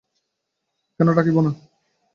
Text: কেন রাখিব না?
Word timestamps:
কেন 0.99 1.07
রাখিব 1.09 1.37
না? 1.39 1.51